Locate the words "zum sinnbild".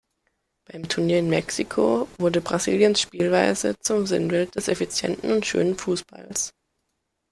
3.81-4.55